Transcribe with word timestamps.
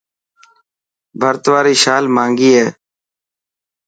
ڀرت 1.19 1.45
واري 1.51 1.75
شال 1.83 2.03
مهانگي 2.15 2.51
هي. 2.57 2.67